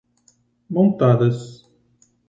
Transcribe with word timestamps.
Montadas 0.75 1.69